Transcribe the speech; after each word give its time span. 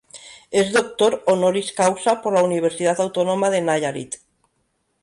Es 0.61 0.71
doctor 0.71 1.21
honoris 1.27 1.71
causa 1.73 2.23
por 2.23 2.33
la 2.33 2.41
Universidad 2.41 2.99
Autónoma 2.99 3.51
de 3.51 3.61
Nayarit. 3.61 4.15